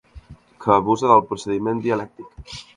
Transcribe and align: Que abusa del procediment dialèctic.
Que 0.63 0.71
abusa 0.77 1.11
del 1.13 1.23
procediment 1.29 1.85
dialèctic. 1.87 2.59